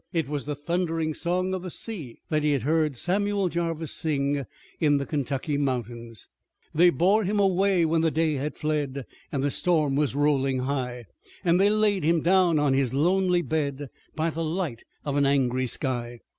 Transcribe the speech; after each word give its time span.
It 0.13 0.27
was 0.27 0.45
the 0.45 0.55
thundering 0.55 1.13
song 1.13 1.53
of 1.53 1.61
the 1.61 1.69
sea 1.69 2.17
that 2.29 2.41
he 2.43 2.53
had 2.53 2.63
heard 2.63 2.97
Samuel 2.97 3.49
Jarvis 3.49 3.91
sing 3.91 4.45
in 4.79 4.97
the 4.97 5.05
Kentucky 5.05 5.57
Mountains: 5.59 6.27
They 6.73 6.89
bore 6.89 7.23
him 7.23 7.39
away 7.39 7.85
when 7.85 8.01
the 8.01 8.09
day 8.09 8.33
had 8.33 8.57
fled, 8.57 9.05
And 9.31 9.43
the 9.43 9.51
storm 9.51 9.95
was 9.95 10.15
rolling 10.15 10.61
high, 10.61 11.05
And 11.45 11.61
they 11.61 11.69
laid 11.69 12.03
him 12.03 12.21
down 12.21 12.57
in 12.57 12.73
his 12.73 12.95
lonely 12.95 13.43
bed 13.43 13.89
By 14.15 14.31
the 14.31 14.43
light 14.43 14.85
of 15.05 15.17
an 15.17 15.27
angry 15.27 15.67
sky. 15.67 16.21